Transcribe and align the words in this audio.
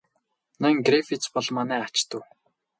Ноён 0.61 0.77
Грифитс 0.87 1.27
бол 1.33 1.47
манай 1.57 1.81
ач 1.87 1.97
дүү. 2.09 2.23